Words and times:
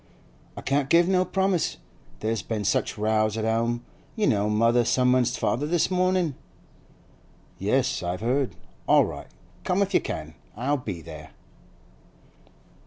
'I 0.57 0.61
can't 0.61 0.89
give 0.89 1.07
no 1.07 1.23
promise. 1.23 1.77
There's 2.21 2.41
been 2.41 2.65
such 2.65 2.97
rows 2.97 3.37
at 3.37 3.45
'ome. 3.45 3.85
You 4.15 4.25
know 4.25 4.49
mother 4.49 4.83
summonsed 4.83 5.37
father 5.37 5.67
this 5.67 5.91
mornin'?' 5.91 6.33
'Yes, 7.59 8.01
I've 8.01 8.21
heard. 8.21 8.55
All 8.87 9.05
right! 9.05 9.27
come 9.63 9.83
if 9.83 9.93
you 9.93 10.01
can; 10.01 10.33
I'll 10.57 10.77
be 10.77 11.01
there. 11.03 11.29